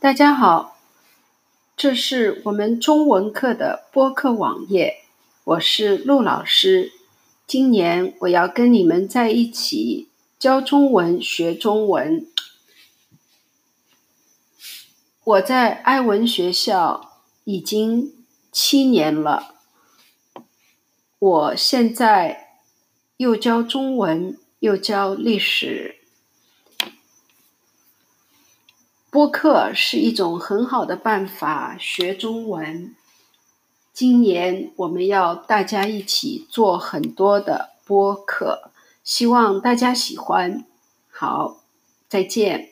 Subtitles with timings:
[0.00, 0.78] 大家好，
[1.76, 5.02] 这是我们中文课的播客网页，
[5.44, 6.90] 我是陆老师。
[7.46, 10.08] 今年我要跟你们在一起
[10.38, 12.26] 教中文、学中文。
[15.22, 19.54] 我在爱文学校已经七年了，
[21.18, 22.62] 我现在
[23.18, 25.99] 又教中文，又教历史。
[29.10, 32.94] 播客是一种很好的办法学中文。
[33.92, 38.70] 今年我们要大家一起做很多的播客，
[39.02, 40.64] 希望大家喜欢。
[41.10, 41.58] 好，
[42.08, 42.68] 再见。